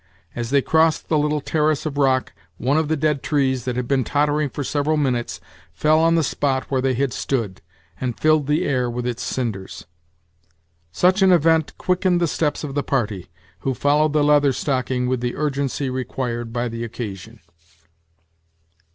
As 0.35 0.49
they 0.49 0.63
crossed 0.63 1.09
the 1.09 1.17
little 1.19 1.41
terrace 1.41 1.85
of 1.85 1.95
rock, 1.95 2.33
one 2.57 2.75
of 2.75 2.87
the 2.87 2.97
dead 2.97 3.21
trees, 3.21 3.65
that 3.65 3.75
had 3.75 3.87
been 3.87 4.03
tottering 4.03 4.49
for 4.49 4.63
several 4.63 4.97
minutes, 4.97 5.39
fell 5.75 5.99
on 5.99 6.15
the 6.15 6.23
spot 6.23 6.71
where 6.71 6.81
they 6.81 6.95
had 6.95 7.13
stood, 7.13 7.61
and 7.99 8.19
filled 8.19 8.47
the 8.47 8.65
air 8.65 8.89
with 8.89 9.05
its 9.05 9.21
cinders. 9.21 9.85
Such 10.91 11.21
an 11.21 11.31
event 11.31 11.77
quickened 11.77 12.19
the 12.19 12.27
steps 12.27 12.63
of 12.63 12.73
the 12.73 12.81
party, 12.81 13.29
who 13.59 13.75
followed 13.75 14.13
the 14.13 14.23
Leather 14.23 14.53
Stocking 14.53 15.05
with 15.05 15.21
the 15.21 15.35
urgency 15.35 15.87
required 15.87 16.51
by 16.51 16.67
the 16.67 16.83
occasion. 16.83 17.39